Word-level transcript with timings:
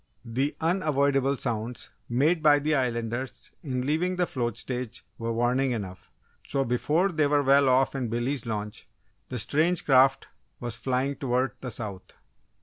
The 0.25 0.55
unavoidable 0.59 1.37
sounds 1.37 1.91
made 2.09 2.41
by 2.41 2.57
the 2.57 2.73
Islanders 2.73 3.51
in 3.61 3.85
leaving 3.85 4.15
the 4.15 4.25
float 4.25 4.57
stage 4.57 5.05
were 5.19 5.31
warning 5.31 5.73
enough, 5.73 6.09
so 6.43 6.65
before 6.65 7.09
they 7.11 7.27
were 7.27 7.43
well 7.43 7.69
off 7.69 7.93
in 7.93 8.07
Billy's 8.07 8.47
launch 8.47 8.87
the 9.29 9.37
strange 9.37 9.85
craft 9.85 10.25
was 10.59 10.75
flying 10.75 11.17
toward 11.17 11.51
the 11.61 11.69
south. 11.69 12.15